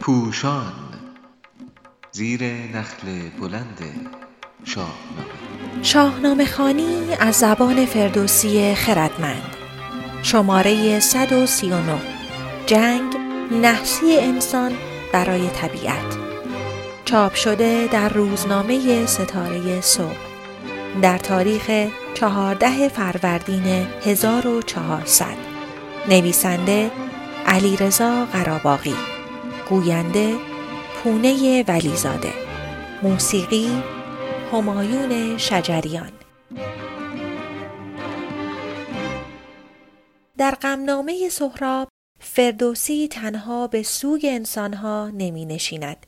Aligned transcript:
پوشان 0.00 0.72
زیر 2.12 2.44
نخل 2.44 3.28
بلند 3.40 3.78
شاهنامه. 4.64 5.82
شاهنامه 5.82 6.44
خانی 6.46 7.14
از 7.20 7.34
زبان 7.34 7.86
فردوسی 7.86 8.74
خردمند. 8.74 9.56
شماره 10.22 11.00
139 11.00 12.00
جنگ 12.66 13.16
نحسی 13.62 14.16
انسان 14.16 14.72
برای 15.12 15.48
طبیعت. 15.48 16.16
چاپ 17.04 17.34
شده 17.34 17.88
در 17.92 18.08
روزنامه 18.08 19.06
ستاره 19.06 19.80
صبح. 19.80 20.16
در 21.02 21.18
تاریخ 21.18 21.70
14 22.14 22.88
فروردین 22.88 23.86
1400 24.04 25.51
نویسنده 26.08 26.90
علیرضا 27.46 28.24
قراباغی 28.24 28.94
گوینده 29.68 30.36
پونه 30.94 31.62
ولیزاده 31.68 32.32
موسیقی 33.02 33.82
همایون 34.52 35.38
شجریان 35.38 36.12
در 40.38 40.54
غمنامه 40.54 41.28
سهراب 41.28 41.88
فردوسی 42.20 43.08
تنها 43.08 43.66
به 43.66 43.82
سوگ 43.82 44.26
انسانها 44.28 45.10
نمی 45.14 45.44
نشیند 45.44 46.06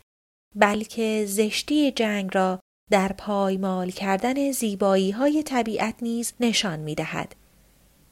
بلکه 0.57 1.25
زشتی 1.29 1.93
جنگ 1.93 2.31
را 2.33 2.61
در 2.91 3.13
پایمال 3.13 3.91
کردن 3.91 4.53
زیبایی 4.53 5.11
های 5.11 5.43
طبیعت 5.43 5.95
نیز 6.03 6.33
نشان 6.41 6.81
می 6.81 6.95
دهد. 6.95 7.44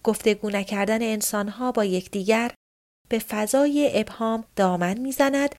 گفتگو 0.04 0.50
نکردن 0.50 1.02
انسانها 1.02 1.72
با 1.72 1.84
یکدیگر 1.84 2.50
به 3.08 3.18
فضای 3.18 3.90
ابهام 3.94 4.44
دامن 4.56 4.98
می‌زند 4.98 5.54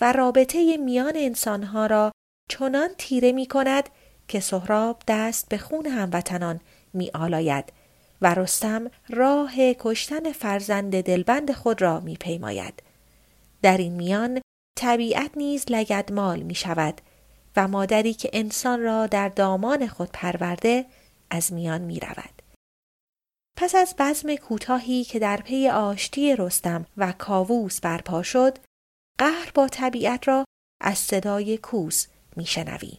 و 0.00 0.12
رابطه 0.12 0.76
میان 0.76 1.12
انسانها 1.16 1.86
را 1.86 2.12
چنان 2.50 2.88
تیره 2.98 3.32
می 3.32 3.46
کند 3.46 3.88
که 4.28 4.40
سهراب 4.40 5.02
دست 5.08 5.48
به 5.48 5.58
خون 5.58 5.86
هموطنان 5.86 6.60
می 6.92 7.10
آلاید 7.14 7.72
و 8.22 8.34
رستم 8.34 8.90
راه 9.08 9.52
کشتن 9.56 10.32
فرزند 10.32 11.00
دلبند 11.00 11.52
خود 11.52 11.82
را 11.82 12.00
می 12.00 12.16
پیماید. 12.16 12.82
در 13.62 13.76
این 13.76 13.92
میان 13.92 14.40
طبیعت 14.78 15.30
نیز 15.36 15.64
لگدمال 15.68 16.40
می 16.42 16.54
شود 16.54 17.00
و 17.56 17.68
مادری 17.68 18.14
که 18.14 18.30
انسان 18.32 18.82
را 18.82 19.06
در 19.06 19.28
دامان 19.28 19.86
خود 19.86 20.08
پرورده 20.12 20.86
از 21.30 21.52
میان 21.52 21.80
می 21.80 22.00
رود. 22.00 22.41
پس 23.56 23.74
از 23.74 23.94
بزم 23.98 24.36
کوتاهی 24.36 25.04
که 25.04 25.18
در 25.18 25.36
پی 25.36 25.68
آشتی 25.68 26.36
رستم 26.36 26.86
و 26.96 27.12
کاووس 27.12 27.80
برپا 27.80 28.22
شد، 28.22 28.58
قهر 29.18 29.50
با 29.54 29.68
طبیعت 29.68 30.28
را 30.28 30.44
از 30.80 30.98
صدای 30.98 31.58
کوس 31.58 32.06
میشنویم. 32.36 32.98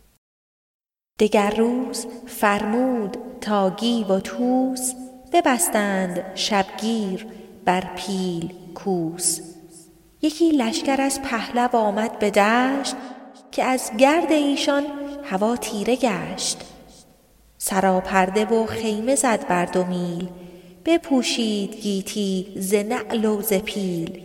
دگر 1.19 1.49
روز 1.49 2.05
فرمود 2.27 3.17
تا 3.41 3.69
گیو 3.69 4.07
و 4.07 4.19
توس 4.19 4.93
ببستند 5.33 6.35
شبگیر 6.35 7.27
بر 7.65 7.95
پیل 7.95 8.53
کوس 8.75 9.39
یکی 10.21 10.51
لشکر 10.51 11.01
از 11.01 11.21
پهلو 11.21 11.75
آمد 11.75 12.19
به 12.19 12.31
دشت 12.31 12.95
که 13.51 13.63
از 13.63 13.91
گرد 13.97 14.31
ایشان 14.31 14.83
هوا 15.23 15.55
تیره 15.55 15.95
گشت 15.95 16.72
سراپرده 17.65 18.45
و 18.45 18.65
خیمه 18.65 19.15
زد 19.15 19.47
بر 19.47 19.65
دو 19.65 19.83
میل. 19.83 20.27
بپوشید 20.85 21.75
گیتی 21.75 22.47
ز 22.55 22.73
نعل 22.73 23.25
و 23.25 23.41
ز 23.41 23.53
پیل. 23.53 24.21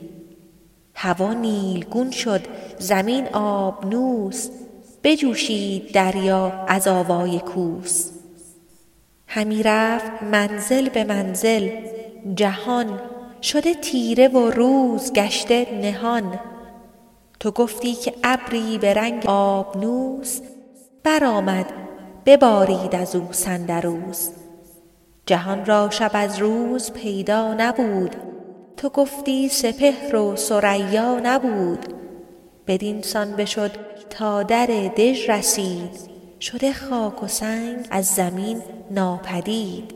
هوا 0.95 1.33
نیلگون 1.33 2.11
شد 2.11 2.41
زمین 2.78 3.28
آبنوس 3.33 4.48
بجوشید 5.05 5.92
دریا 5.92 6.64
از 6.68 6.89
آوای 6.89 7.39
کوس. 7.39 8.11
همی 9.27 9.63
رفت 9.63 10.23
منزل 10.23 10.89
به 10.89 11.05
منزل 11.05 11.70
جهان. 12.34 13.01
شده 13.42 13.74
تیره 13.74 14.29
و 14.29 14.51
روز 14.51 15.13
گشته 15.13 15.67
نهان. 15.83 16.40
تو 17.40 17.51
گفتی 17.51 17.95
که 17.95 18.14
ابری 18.24 18.79
به 18.79 18.95
رنگ 18.95 19.23
آبنوس 19.27 20.40
برآمد 21.05 21.88
ببارید 22.28 22.94
از 22.94 23.16
او 23.16 23.33
سندروس 23.33 24.30
جهان 25.27 25.64
را 25.66 25.90
شب 25.90 26.11
از 26.14 26.39
روز 26.39 26.92
پیدا 26.92 27.55
نبود. 27.55 28.16
تو 28.77 28.89
گفتی 28.89 29.48
سپهر 29.48 30.16
و 30.16 30.36
ثریا 30.36 31.20
نبود. 31.22 31.94
بدین 32.66 33.02
سان 33.02 33.36
بشد 33.36 33.70
تا 34.11 34.42
در 34.42 34.66
دژ 34.96 35.30
رسید. 35.30 35.90
شده 36.40 36.72
خاک 36.72 37.22
و 37.22 37.27
سنگ 37.27 37.86
از 37.90 38.06
زمین 38.06 38.62
ناپدید. 38.90 39.95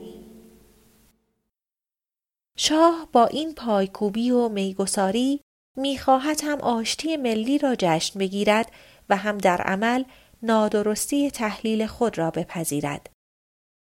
شاه 2.57 3.09
با 3.13 3.27
این 3.27 3.55
پایکوبی 3.55 4.31
و 4.31 4.49
میگساری 4.49 5.41
می‌خواهد 5.77 6.41
هم 6.45 6.61
آشتی 6.61 7.17
ملی 7.17 7.59
را 7.59 7.75
جشن 7.79 8.19
بگیرد 8.19 8.73
و 9.09 9.17
هم 9.17 9.39
در 9.39 9.63
عمل 9.63 10.05
نادرستی 10.43 11.31
تحلیل 11.31 11.87
خود 11.87 12.19
را 12.19 12.31
بپذیرد. 12.31 13.11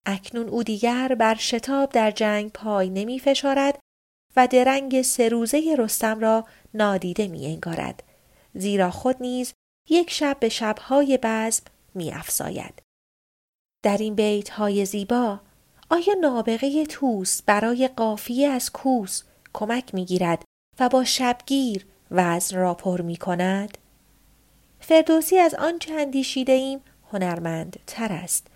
اکنون 0.06 0.48
او 0.48 0.62
دیگر 0.62 1.14
بر 1.14 1.34
شتاب 1.34 1.92
در 1.92 2.10
جنگ 2.10 2.52
پای 2.52 2.90
نمی 2.90 3.18
فشارد 3.18 3.78
و 4.36 4.46
درنگ 4.46 5.02
سه 5.02 5.28
روزه 5.28 5.76
رستم 5.78 6.20
را 6.20 6.46
نادیده 6.74 7.28
می 7.28 7.46
انگارد. 7.46 8.02
زیرا 8.54 8.90
خود 8.90 9.16
نیز 9.20 9.52
یک 9.88 10.10
شب 10.10 10.36
به 10.40 10.48
شبهای 10.48 11.18
بزم 11.22 11.64
می 11.94 12.12
افزاید. 12.12 12.82
در 13.84 13.96
این 13.96 14.14
بیت 14.14 14.48
های 14.50 14.84
زیبا 14.84 15.40
آیا 15.90 16.14
نابغه 16.20 16.86
توس 16.86 17.42
برای 17.42 17.88
قافیه 17.88 18.48
از 18.48 18.72
کوس 18.72 19.22
کمک 19.52 19.94
می 19.94 20.04
گیرد 20.04 20.44
و 20.80 20.88
با 20.88 21.04
شبگیر 21.04 21.86
وزن 22.10 22.56
را 22.56 22.74
پر 22.74 23.00
می 23.00 23.16
کند؟ 23.16 23.78
فردوسی 24.88 25.38
از 25.38 25.54
آنچه 25.54 25.94
اندیشیده 25.94 26.52
ایم 26.52 26.80
هنرمند 27.12 27.78
تر 27.86 28.12
است. 28.12 28.46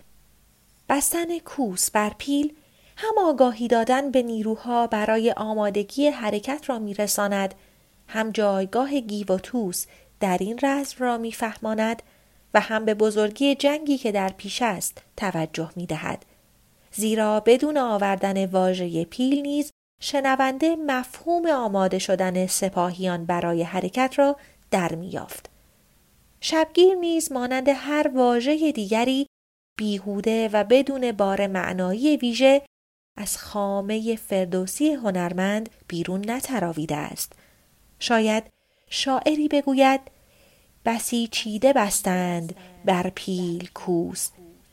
بستن 0.88 1.38
کوس 1.38 1.90
بر 1.90 2.12
پیل 2.18 2.52
هم 2.96 3.14
آگاهی 3.18 3.68
دادن 3.68 4.10
به 4.10 4.22
نیروها 4.22 4.86
برای 4.86 5.32
آمادگی 5.32 6.06
حرکت 6.06 6.68
را 6.68 6.78
میرساند 6.78 7.54
هم 8.08 8.30
جایگاه 8.30 9.00
گیو 9.00 9.34
و 9.34 9.38
توس 9.38 9.86
در 10.20 10.36
این 10.40 10.58
رزم 10.62 10.96
را 10.98 11.18
میفهماند 11.18 12.02
و 12.54 12.60
هم 12.60 12.84
به 12.84 12.94
بزرگی 12.94 13.54
جنگی 13.54 13.98
که 13.98 14.12
در 14.12 14.28
پیش 14.28 14.62
است 14.62 15.02
توجه 15.16 15.70
می 15.76 15.86
دهد. 15.86 16.24
زیرا 16.92 17.40
بدون 17.40 17.78
آوردن 17.78 18.46
واژه 18.46 19.04
پیل 19.04 19.42
نیز 19.42 19.70
شنونده 20.00 20.76
مفهوم 20.76 21.46
آماده 21.46 21.98
شدن 21.98 22.46
سپاهیان 22.46 23.26
برای 23.26 23.62
حرکت 23.62 24.14
را 24.16 24.36
در 24.70 24.94
میافت. 24.94 25.51
شبگیر 26.44 26.94
نیز 26.94 27.32
مانند 27.32 27.68
هر 27.68 28.10
واژه 28.14 28.72
دیگری 28.72 29.26
بیهوده 29.78 30.48
و 30.52 30.64
بدون 30.64 31.12
بار 31.12 31.46
معنایی 31.46 32.16
ویژه 32.16 32.62
از 33.16 33.38
خامه 33.38 34.16
فردوسی 34.16 34.92
هنرمند 34.92 35.70
بیرون 35.88 36.30
نتراویده 36.30 36.96
است. 36.96 37.32
شاید 37.98 38.44
شاعری 38.90 39.48
بگوید 39.48 40.00
بسی 40.84 41.28
چیده 41.32 41.72
بستند 41.72 42.54
بر 42.84 43.12
پیل 43.14 43.68
کوس 43.74 44.30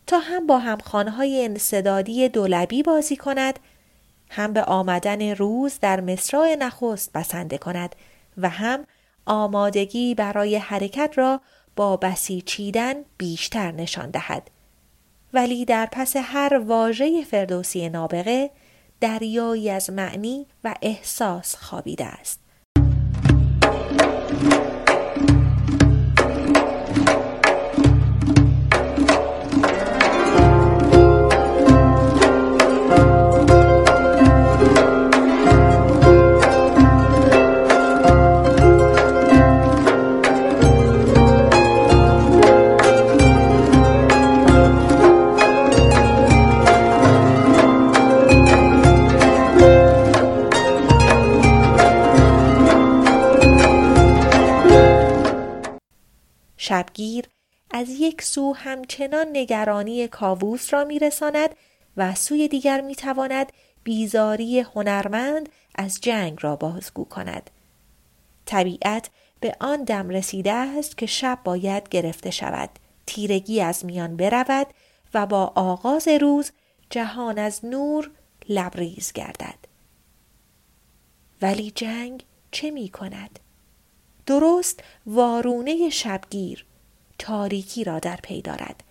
تا 0.08 0.20
هم 0.20 0.48
با 0.48 0.60
همخانهای 0.60 1.46
انصدادی 1.46 2.30
دولبی 2.30 2.84
بازی 2.84 3.16
کند 3.16 3.60
هم 4.30 4.54
به 4.54 4.64
آمدن 4.64 5.36
روز 5.36 5.80
در 5.80 6.02
مصرع 6.02 6.56
نخست 6.60 7.14
بسنده 7.14 7.58
کند 7.58 7.96
و 8.38 8.50
هم 8.50 8.86
آمادگی 9.26 10.16
برای 10.16 10.56
حرکت 10.56 11.14
را 11.16 11.42
با 11.80 11.98
بسیچیدن 11.98 12.94
بیشتر 13.18 13.72
نشان 13.72 14.10
دهد. 14.10 14.52
ولی 15.34 15.66
در 15.66 15.88
پس 15.92 16.16
هر 16.16 16.58
واژه 16.68 17.24
فردوسی 17.24 17.90
نابغه 17.90 18.50
دریایی 19.02 19.70
از 19.70 19.90
معنی 19.90 20.46
و 20.64 20.76
احساس 20.82 21.56
خوابیده 21.56 22.06
است. 22.06 22.40
همچنان 59.00 59.28
نگرانی 59.34 60.08
کاووس 60.08 60.74
را 60.74 60.84
میرساند 60.84 61.56
و 61.98 62.16
سوی 62.16 62.48
دیگر 62.48 62.82
می‌تواند 62.82 63.52
بیزاری 63.84 64.60
هنرمند 64.60 65.50
از 65.76 66.02
جنگ 66.02 66.38
را 66.42 66.56
بازگو 66.56 67.06
کند. 67.06 67.50
طبیعت 68.46 69.10
به 69.40 69.56
آن 69.60 69.84
دم 69.84 70.10
رسیده 70.10 70.52
است 70.54 70.98
که 70.98 71.06
شب 71.06 71.40
باید 71.44 71.90
گرفته 71.90 72.32
شود. 72.32 72.70
تیرگی 73.06 73.62
از 73.62 73.86
میان 73.86 74.18
برود 74.18 74.68
و 75.14 75.26
با 75.26 75.54
آغاز 75.56 76.08
روز 76.08 76.52
جهان 76.90 77.40
از 77.40 77.66
نور 77.66 78.12
لبریز 78.50 79.14
گردد. 79.14 79.60
ولی 81.42 81.72
جنگ 81.72 82.24
چه 82.52 82.72
می 82.72 82.90
کند؟ 82.90 83.40
درست 84.26 84.80
وارونه 85.06 85.90
شبگیر 85.90 86.66
تاریکی 87.20 87.84
را 87.84 88.00
در 88.00 88.20
پی 88.24 88.42
دارد. 88.42 88.84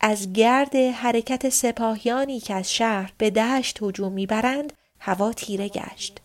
از 0.00 0.32
گرد 0.32 0.76
حرکت 0.76 1.48
سپاهیانی 1.48 2.40
که 2.40 2.54
از 2.54 2.74
شهر 2.74 3.12
به 3.18 3.30
دشت 3.30 3.78
هجوم 3.82 4.12
می‌برند 4.12 4.72
هوا 5.00 5.32
تیره 5.32 5.68
گشت. 5.68 6.20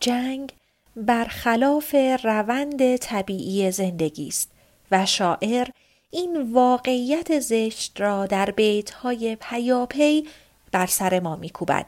جنگ 0.00 0.52
برخلاف 0.96 1.94
روند 2.24 2.96
طبیعی 2.96 3.70
زندگی 3.70 4.28
است 4.28 4.50
و 4.90 5.06
شاعر 5.06 5.68
این 6.10 6.52
واقعیت 6.52 7.40
زشت 7.40 8.00
را 8.00 8.26
در 8.26 8.50
بیتهای 8.50 9.36
پیاپی 9.40 10.28
بر 10.72 10.86
سر 10.86 11.20
ما 11.20 11.36
میکوبد 11.36 11.86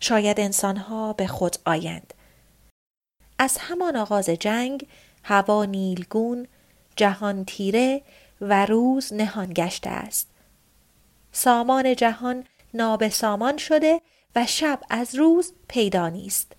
شاید 0.00 0.40
انسانها 0.40 1.12
به 1.12 1.26
خود 1.26 1.56
آیند 1.64 2.14
از 3.38 3.58
همان 3.60 3.96
آغاز 3.96 4.30
جنگ 4.30 4.86
هوا 5.22 5.64
نیلگون 5.64 6.46
جهان 6.96 7.44
تیره 7.44 8.02
و 8.48 8.66
روز 8.66 9.12
نهان 9.12 9.52
گشته 9.52 9.90
است. 9.90 10.30
سامان 11.32 11.96
جهان 11.96 12.44
نابسامان 12.74 13.56
شده 13.56 14.00
و 14.36 14.46
شب 14.46 14.80
از 14.90 15.14
روز 15.14 15.52
پیدا 15.68 16.08
نیست. 16.08 16.52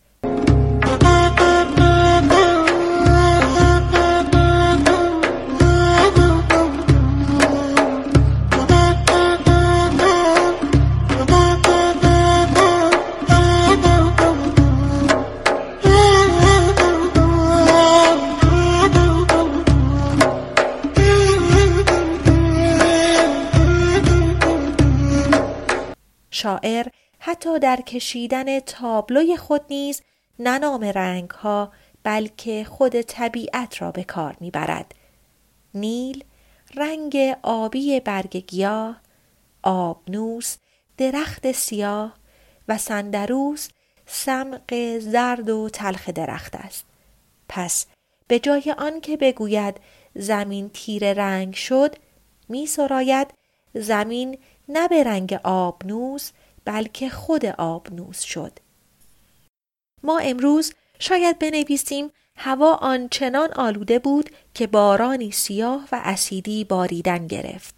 شاعر 26.36 26.88
حتی 27.20 27.60
در 27.60 27.82
کشیدن 27.82 28.60
تابلوی 28.60 29.38
خود 29.38 29.62
نیز 29.70 30.02
نه 30.40 30.58
نام 30.58 30.84
رنگ 30.84 31.30
ها 31.30 31.72
بلکه 32.04 32.64
خود 32.64 33.02
طبیعت 33.02 33.82
را 33.82 33.92
به 33.92 34.04
کار 34.04 34.38
می‌برد. 34.40 34.96
نیل 35.74 36.24
رنگ 36.76 37.18
آبی 37.44 38.00
برگ 38.00 38.38
گیاه، 38.38 39.02
آبنوس، 39.64 40.58
درخت 40.98 41.52
سیاه 41.52 42.14
و 42.68 42.78
سندروس 42.78 43.70
سمق 44.06 45.00
زرد 45.00 45.50
و 45.50 45.70
تلخ 45.70 46.10
درخت 46.10 46.56
است. 46.56 46.86
پس 47.50 47.86
به 48.28 48.40
جای 48.40 48.76
آن 48.78 49.02
که 49.02 49.18
بگوید 49.18 49.76
زمین 50.16 50.70
تیر 50.70 51.14
رنگ 51.14 51.54
شد 51.54 51.96
می 52.50 52.66
سراید 52.68 53.34
زمین 53.74 54.38
نه 54.70 54.88
به 54.88 55.04
رنگ 55.04 55.40
آبنوس 55.44 56.32
بلکه 56.66 57.10
خود 57.10 57.46
آبنوس 57.46 58.22
شد. 58.22 58.60
ما 60.04 60.20
امروز 60.20 60.74
شاید 61.00 61.40
بنویسیم 61.40 62.12
هوا 62.38 62.74
آنچنان 62.74 63.54
آلوده 63.54 64.00
بود 64.00 64.30
که 64.54 64.68
بارانی 64.68 65.32
سیاه 65.32 65.88
و 65.92 66.02
اسیدی 66.04 66.64
باریدن 66.64 67.28
گرفت. 67.28 67.76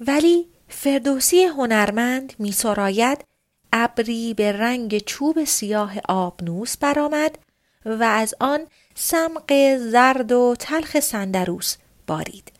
ولی 0.00 0.46
فردوسی 0.68 1.44
هنرمند 1.44 2.32
می 2.38 2.52
سراید 2.52 3.24
ابری 3.72 4.34
به 4.34 4.52
رنگ 4.52 4.98
چوب 4.98 5.44
سیاه 5.44 5.94
آبنوس 6.08 6.76
برآمد 6.76 7.38
و 7.84 8.02
از 8.02 8.34
آن 8.40 8.60
سمق 8.94 9.76
زرد 9.76 10.32
و 10.32 10.56
تلخ 10.58 11.00
سندروس 11.00 11.76
بارید. 12.06 12.52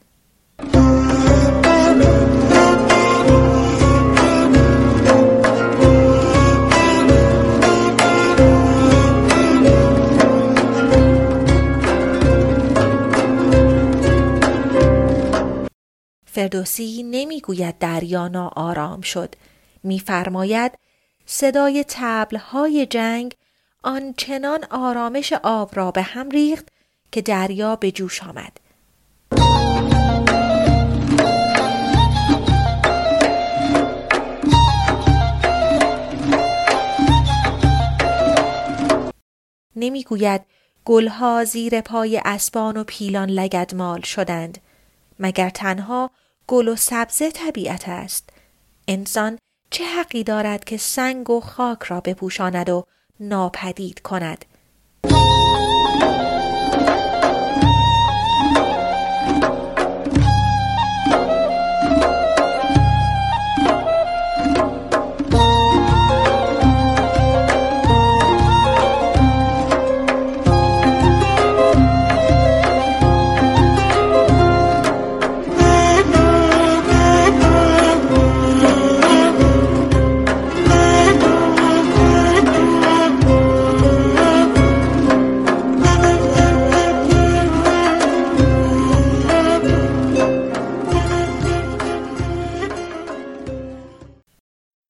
فردوسی 16.35 17.03
نمی‌گوید 17.03 17.79
دریا 17.79 18.53
آرام 18.57 19.01
شد. 19.01 19.35
میفرماید 19.83 20.73
صدای 21.27 21.85
تبلهای 21.89 22.87
جنگ 22.87 23.35
آنچنان 23.83 24.65
آرامش 24.71 25.33
آب 25.33 25.71
را 25.77 25.91
به 25.91 26.03
هم 26.03 26.31
ریخت 26.31 26.69
که 27.13 27.23
دریا 27.23 27.77
به 27.77 27.93
جوش 27.93 28.23
آمد. 28.23 28.59
نمی‌گوید 39.77 40.41
گلها 40.85 41.45
زیر 41.45 41.81
پای 41.81 42.21
اسبان 42.25 42.77
و 42.77 42.85
پیلان 42.85 43.31
لگدمال 43.31 44.01
شدند. 44.01 44.59
مگر 45.19 45.51
تنها 45.51 46.11
گل 46.49 46.69
و 46.69 46.77
سبزه 46.77 47.31
طبیعت 47.31 47.89
است. 47.89 48.31
انسان 48.89 49.39
چه 49.71 49.85
حقی 49.85 50.25
دارد 50.25 50.65
که 50.65 50.77
سنگ 50.77 51.31
و 51.31 51.41
خاک 51.41 51.83
را 51.83 52.01
بپوشاند 52.01 52.69
و 52.69 52.85
ناپدید 53.21 54.01
کند؟ 54.01 54.45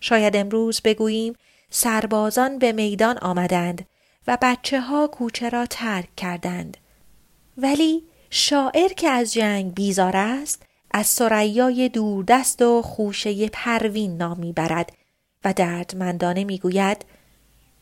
شاید 0.04 0.37
امروز 0.37 0.80
بگوییم 0.80 1.34
سربازان 1.70 2.58
به 2.58 2.73
میدان 2.73 3.18
آمدند 3.18 3.87
و 4.26 4.38
بچه 4.42 4.80
ها 4.80 5.06
کوچه 5.06 5.49
را 5.49 5.66
ترک 5.66 6.16
کردند. 6.16 6.76
ولی 7.56 8.04
شاعر 8.30 8.88
که 8.88 9.08
از 9.08 9.32
جنگ 9.32 9.75
بیزار 9.75 10.16
است 10.16 10.62
از 10.90 11.06
سریای 11.06 11.88
دوردست 11.88 12.62
و 12.62 12.82
خوشه 12.82 13.49
پروین 13.49 14.16
نام 14.16 14.38
می‌برد 14.38 14.92
و 15.44 15.52
دردمندانه 15.52 16.44
می‌گوید 16.44 17.04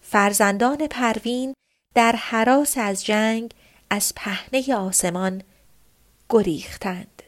فرزندان 0.01 0.87
پروین 0.87 1.55
در 1.95 2.17
حراس 2.17 2.79
از 2.79 3.05
جنگ 3.05 3.55
از 3.91 4.13
پهنه 4.17 4.75
آسمان 4.75 5.43
گریختند. 6.29 7.22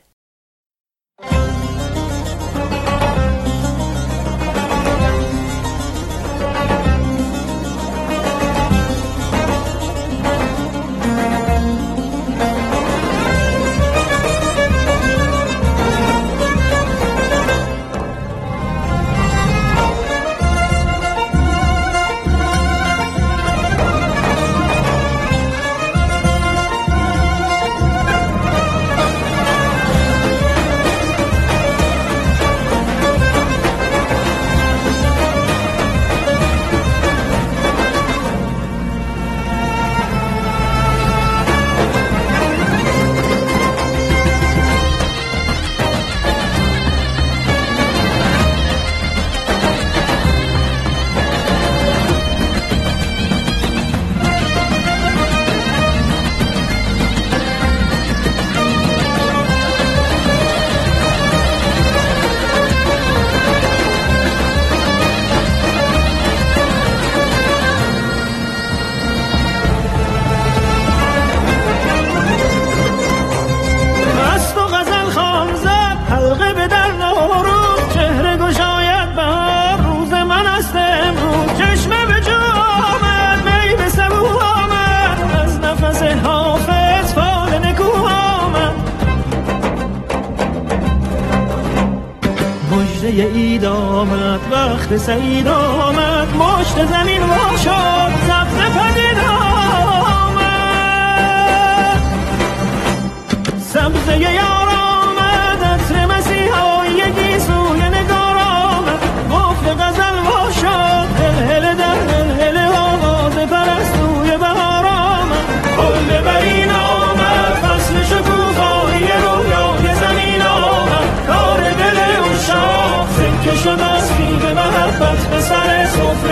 اید 93.25 93.65
آمد 93.65 94.41
وقت 94.51 94.97
سعید 94.97 95.49
آمد. 95.49 96.29
مشت 96.37 96.87
زمین 96.87 97.23
وا 97.23 97.57
شد 97.57 98.13
سبز 98.29 98.59
پدید 98.77 99.14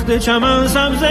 تخت 0.00 0.18
چمن 0.18 0.68
سبزه 0.68 1.08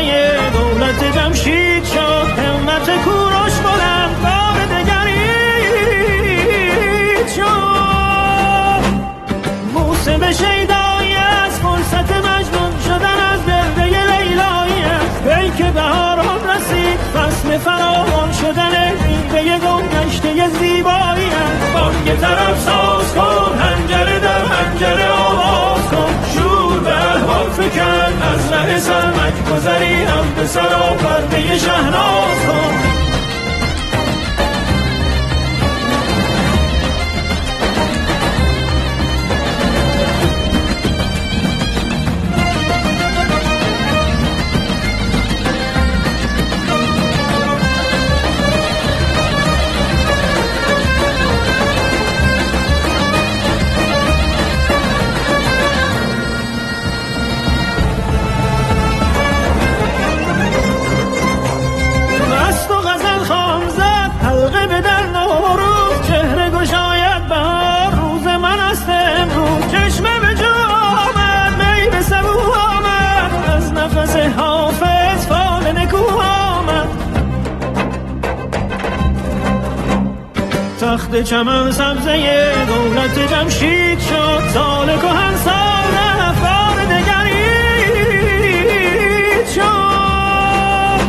دولت 0.54 1.18
جمشید 1.18 1.86
شد 1.86 2.28
همت 2.40 3.04
کوروش 3.04 3.54
بلند 3.64 4.22
بار 4.24 4.66
دگرید 4.66 6.10
شد 7.36 8.84
موسم 9.74 10.32
شیدایی 10.32 11.14
از 11.14 11.60
فرصت 11.60 12.12
مجنون 12.12 12.80
شدن 12.86 13.20
از 13.34 13.46
درده 13.46 13.84
لیلایی 13.84 14.82
است. 14.84 15.28
ای 15.28 15.50
که 15.50 15.72
بهاران 15.72 16.48
رسید 16.50 17.00
فصل 17.00 17.58
فراوان 17.58 18.32
شدن 18.32 18.94
میوه 19.08 19.60
گم 19.60 19.88
گشته 19.88 20.50
زیبایی 20.50 21.30
است. 21.30 21.74
بانگ 21.74 22.20
طرف 22.22 22.60
ساز 22.60 23.14
کن 23.14 23.60
هنجره 23.60 24.20
در 24.20 24.46
هنجره 24.46 25.19
سرمک 28.80 29.34
گذری 29.52 29.94
هم 29.94 30.34
به 30.36 30.48
سرا 30.48 30.94
پرده 31.00 31.58
شهناز 31.58 32.46
کن 32.48 33.09
تخت 80.90 81.24
چمن 81.24 81.72
سبزه 81.72 82.66
دولت 82.66 83.20
جمشید 83.32 84.00
شد. 84.00 84.42
سال 84.54 84.98
کهن 84.98 85.36
سال 85.36 85.94
نفار 86.22 86.86
دگرید 86.86 88.28
شد. 89.56 91.00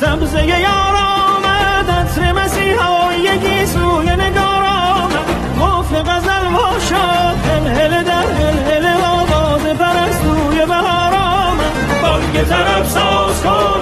سبزه 0.00 0.46
یار 0.46 0.96
آمد 0.96 1.90
عطر 1.90 2.32
مسیحایی 2.32 3.38
گیسوی 3.38 4.06
نگار 4.06 4.64
آمد. 4.64 5.28
قفل 5.60 6.02
غزل 6.02 6.46
وا 6.54 6.78
شد 6.88 7.36
هل 7.48 7.66
هل 7.66 8.02
در 8.04 8.28
هل 8.32 8.58
هل 8.70 8.86
آواز 9.04 9.64
پرستوی 9.78 10.66
بهار 10.66 11.14
آمد. 11.14 11.72
بانگ 12.02 12.34
طرب 12.48 12.84
ساز 12.84 13.42
کن 13.42 13.81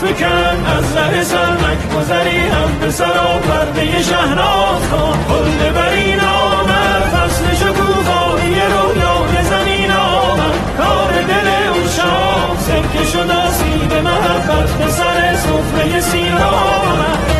فکن 0.00 0.66
از 0.66 0.84
سر 0.84 1.22
سرمک 1.22 1.78
گذری 1.96 2.38
هم 2.38 2.78
به 2.80 2.90
سر 2.90 3.38
پرده 3.48 4.02
شهر 4.02 4.38
آفتاب 4.40 5.72
بر 5.74 5.88
این 5.88 6.20
آمد 6.20 7.02
فصل 7.12 7.54
شکوفایی 7.54 8.54
رویان 8.54 9.42
زمین 9.42 9.90
آمد. 9.90 10.54
کار 10.78 11.12
دل 11.12 11.48
اون 11.74 11.88
شام 11.96 12.56
سرکه 12.58 13.04
شد 13.12 13.30
آسیب 13.30 13.92
محبت 13.92 14.70
به 14.70 14.90
سر 14.90 15.36
سفره 15.36 16.00
سیر 16.00 16.34
آمد. 16.34 17.37